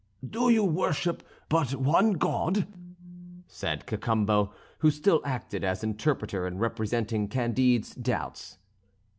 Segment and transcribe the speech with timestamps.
[0.27, 2.65] "Do you worship but one God?"
[3.45, 8.57] said Cacambo, who still acted as interpreter in representing Candide's doubts.